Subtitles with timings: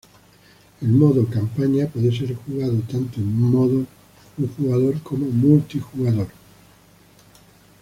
[0.81, 3.85] El modo "Campaña" puede ser jugado tanto en modo
[4.39, 6.25] un jugador como multijugador.